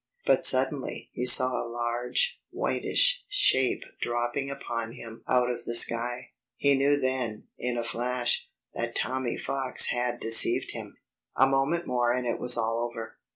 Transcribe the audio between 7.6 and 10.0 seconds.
a flash, that Tommy Fox